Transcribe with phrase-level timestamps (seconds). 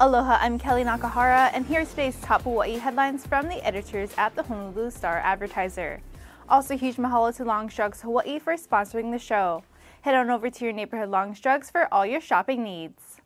[0.00, 4.42] Aloha, I'm Kelly Nakahara, and here's today's top Hawaii headlines from the editors at the
[4.42, 6.00] Honolulu Star Advertiser.
[6.48, 9.62] Also, huge mahalo to Longs Drugs Hawaii for sponsoring the show.
[10.02, 13.20] Head on over to your neighborhood Longs Drugs for all your shopping needs.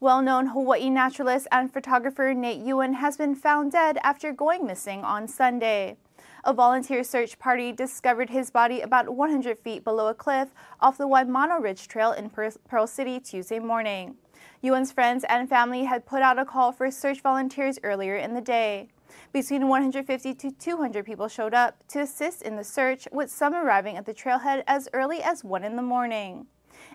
[0.00, 5.28] Well-known Hawaii naturalist and photographer Nate Yuen has been found dead after going missing on
[5.28, 5.96] Sunday.
[6.44, 10.48] A volunteer search party discovered his body about 100 feet below a cliff
[10.80, 14.16] off the Waimano Ridge Trail in Pearl City Tuesday morning.
[14.60, 18.40] Yuen's friends and family had put out a call for search volunteers earlier in the
[18.40, 18.88] day.
[19.32, 23.96] Between 150 to 200 people showed up to assist in the search, with some arriving
[23.96, 26.48] at the trailhead as early as 1 in the morning.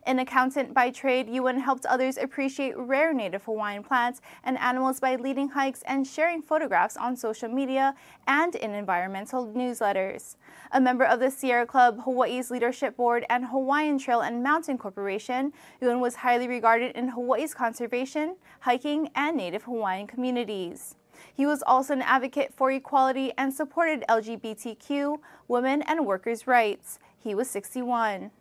[0.05, 5.15] An accountant by trade, Yuen helped others appreciate rare native Hawaiian plants and animals by
[5.15, 7.95] leading hikes and sharing photographs on social media
[8.27, 10.35] and in environmental newsletters.
[10.71, 15.53] A member of the Sierra Club, Hawaii's leadership board, and Hawaiian Trail and Mountain Corporation,
[15.81, 20.95] Yuen was highly regarded in Hawaii's conservation, hiking, and native Hawaiian communities.
[21.33, 26.99] He was also an advocate for equality and supported LGBTQ, women, and workers' rights.
[27.17, 28.31] He was 61.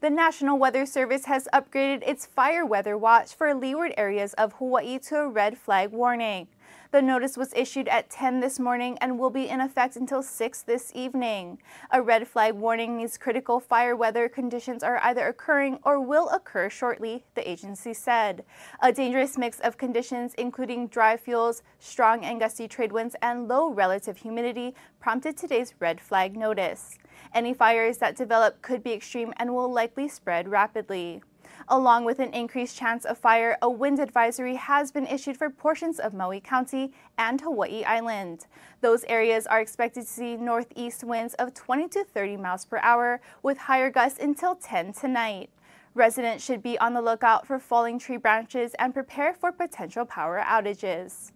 [0.00, 5.00] The National Weather Service has upgraded its fire weather watch for leeward areas of Hawaii
[5.00, 6.46] to a red flag warning.
[6.92, 10.62] The notice was issued at 10 this morning and will be in effect until 6
[10.62, 11.58] this evening.
[11.90, 16.70] A red flag warning means critical fire weather conditions are either occurring or will occur
[16.70, 18.44] shortly, the agency said.
[18.80, 23.68] A dangerous mix of conditions, including dry fuels, strong and gusty trade winds, and low
[23.68, 26.98] relative humidity, prompted today's red flag notice.
[27.34, 31.22] Any fires that develop could be extreme and will likely spread rapidly.
[31.68, 35.98] Along with an increased chance of fire, a wind advisory has been issued for portions
[35.98, 38.46] of Maui County and Hawaii Island.
[38.80, 43.20] Those areas are expected to see northeast winds of 20 to 30 miles per hour,
[43.42, 45.50] with higher gusts until 10 tonight.
[45.94, 50.40] Residents should be on the lookout for falling tree branches and prepare for potential power
[50.40, 51.32] outages.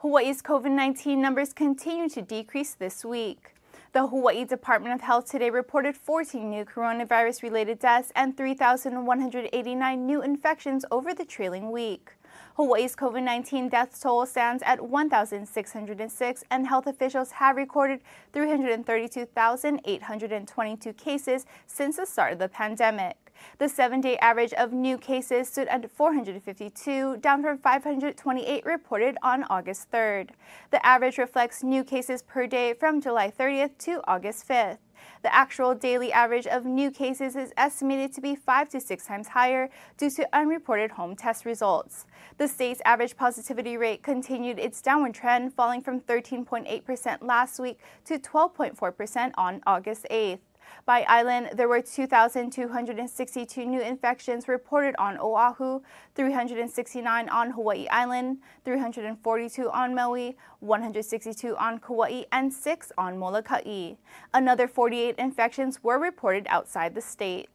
[0.00, 3.54] Hawaii's COVID 19 numbers continue to decrease this week.
[3.92, 10.20] The Hawaii Department of Health today reported 14 new coronavirus related deaths and 3,189 new
[10.20, 12.10] infections over the trailing week.
[12.56, 18.00] Hawaii's COVID 19 death toll stands at 1,606, and health officials have recorded
[18.34, 23.25] 332,822 cases since the start of the pandemic.
[23.58, 29.44] The seven day average of new cases stood at 452, down from 528 reported on
[29.44, 30.30] August 3rd.
[30.70, 34.78] The average reflects new cases per day from July 30th to August 5th.
[35.22, 39.28] The actual daily average of new cases is estimated to be five to six times
[39.28, 42.06] higher due to unreported home test results.
[42.38, 48.18] The state's average positivity rate continued its downward trend, falling from 13.8% last week to
[48.18, 50.40] 12.4% on August 8th.
[50.84, 55.80] By island, there were 2,262 new infections reported on Oahu,
[56.14, 63.96] 369 on Hawaii Island, 342 on Maui, 162 on Kauai, and 6 on Molokai.
[64.32, 67.48] Another 48 infections were reported outside the state.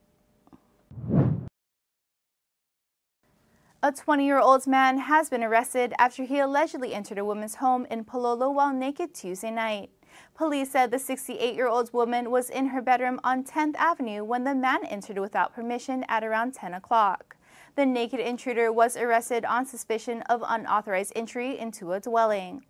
[3.84, 8.54] A 20-year-old man has been arrested after he allegedly entered a woman's home in Palolo
[8.54, 9.90] while naked Tuesday night.
[10.36, 14.84] Police said the 68-year-old woman was in her bedroom on 10th Avenue when the man
[14.86, 17.36] entered without permission at around 10 o'clock.
[17.76, 22.64] The naked intruder was arrested on suspicion of unauthorized entry into a dwelling.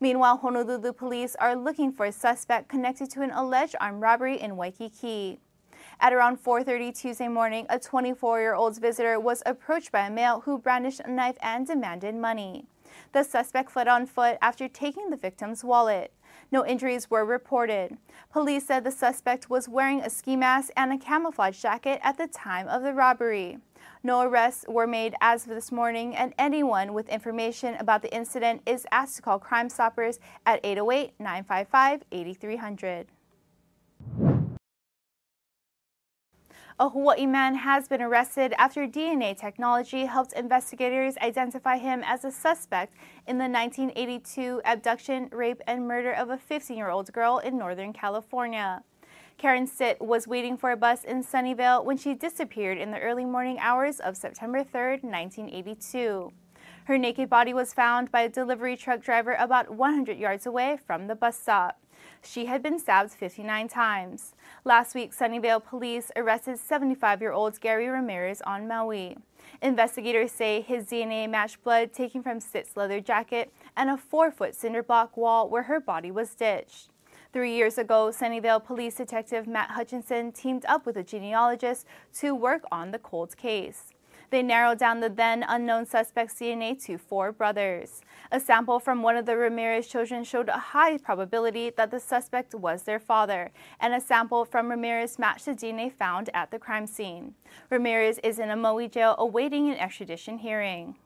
[0.00, 4.56] Meanwhile, Honolulu police are looking for a suspect connected to an alleged armed robbery in
[4.56, 5.40] Waikiki.
[6.00, 11.00] At around 4.30 Tuesday morning, a 24-year-old visitor was approached by a male who brandished
[11.00, 12.66] a knife and demanded money.
[13.12, 16.12] The suspect fled on foot after taking the victim's wallet.
[16.50, 17.98] No injuries were reported.
[18.32, 22.26] Police said the suspect was wearing a ski mask and a camouflage jacket at the
[22.26, 23.58] time of the robbery.
[24.02, 28.62] No arrests were made as of this morning, and anyone with information about the incident
[28.64, 33.06] is asked to call Crime Stoppers at 808 955 8300.
[36.80, 42.30] A Hawaii man has been arrested after DNA technology helped investigators identify him as a
[42.30, 42.94] suspect
[43.26, 48.84] in the 1982 abduction, rape, and murder of a 15-year-old girl in Northern California.
[49.38, 53.24] Karen Stitt was waiting for a bus in Sunnyvale when she disappeared in the early
[53.24, 56.32] morning hours of September 3, 1982.
[56.84, 61.08] Her naked body was found by a delivery truck driver about 100 yards away from
[61.08, 61.80] the bus stop.
[62.22, 64.34] She had been stabbed 59 times.
[64.64, 69.16] Last week, Sunnyvale police arrested 75-year-old Gary Ramirez on Maui.
[69.62, 74.82] Investigators say his DNA matched blood taken from Stitt's leather jacket and a four-foot cinder
[74.82, 76.90] block wall where her body was ditched.
[77.32, 82.62] Three years ago, Sunnyvale Police Detective Matt Hutchinson teamed up with a genealogist to work
[82.72, 83.92] on the cold case.
[84.30, 88.02] They narrowed down the then unknown suspect's DNA to four brothers.
[88.30, 92.54] A sample from one of the Ramirez children showed a high probability that the suspect
[92.54, 96.86] was their father, and a sample from Ramirez matched the DNA found at the crime
[96.86, 97.34] scene.
[97.70, 100.96] Ramirez is in a Maui jail awaiting an extradition hearing.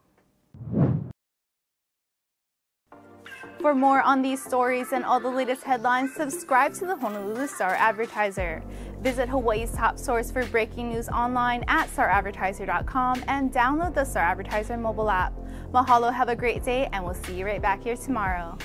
[3.60, 7.76] For more on these stories and all the latest headlines, subscribe to the Honolulu Star
[7.76, 8.60] Advertiser.
[9.02, 14.76] Visit Hawaii's top source for breaking news online at staradvertiser.com and download the Star Advertiser
[14.76, 15.32] mobile app.
[15.72, 18.56] Mahalo, have a great day, and we'll see you right back here tomorrow.